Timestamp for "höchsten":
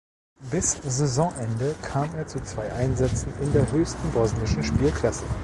3.71-4.09